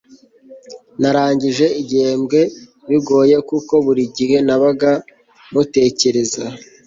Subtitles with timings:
[1.01, 2.39] Narangije igihembwe
[2.87, 4.91] bingoye kuko burigihe nabaga
[5.51, 6.43] mutekereza